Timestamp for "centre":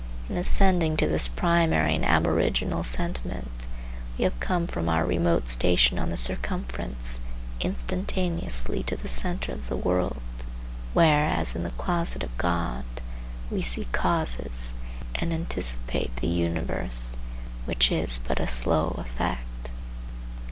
9.07-9.51